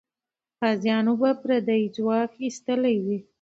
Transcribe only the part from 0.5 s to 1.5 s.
غازیانو به